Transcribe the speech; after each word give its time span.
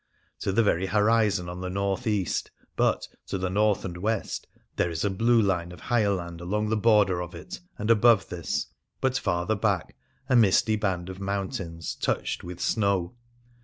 To 0.39 0.51
the 0.51 0.63
very 0.63 0.87
horizon, 0.87 1.47
on 1.47 1.61
the 1.61 1.69
north 1.69 2.07
east: 2.07 2.49
but, 2.75 3.07
to 3.27 3.37
the 3.37 3.51
north 3.51 3.85
and 3.85 3.95
west, 3.97 4.47
there 4.75 4.89
is 4.89 5.05
a 5.05 5.11
blue 5.11 5.39
line 5.39 5.71
of 5.71 5.79
higher 5.79 6.09
land 6.09 6.41
along 6.41 6.69
the 6.69 6.75
border 6.75 7.21
of 7.21 7.35
it, 7.35 7.59
and 7.77 7.91
above 7.91 8.29
this, 8.29 8.65
but 8.99 9.15
farther 9.19 9.53
back, 9.53 9.95
a 10.27 10.35
misty 10.35 10.75
band 10.75 11.07
of 11.09 11.19
moun 11.19 11.49
tains, 11.51 11.99
touched 11.99 12.43
with 12.43 12.59
snow. 12.59 13.13